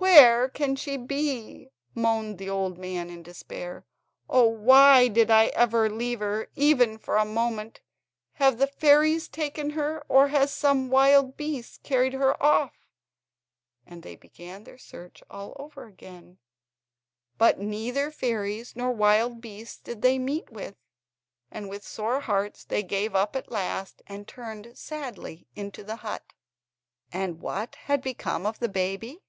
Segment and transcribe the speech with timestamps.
[0.00, 3.84] "Where can she be?" moaned the old man, in despair.
[4.28, 7.80] "Oh, why did I ever leave her, even for a moment?
[8.34, 12.72] Have the fairies taken her, or has some wild beast carried her off?"
[13.86, 16.38] And they began their search all over again;
[17.36, 20.76] but neither fairies nor wild beasts did they meet with,
[21.50, 25.96] and with sore hearts they gave it up at last and turned sadly into the
[25.96, 26.32] hut.
[27.12, 29.22] And what had become of the baby?